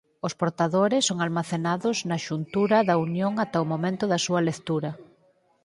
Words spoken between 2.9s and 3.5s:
unión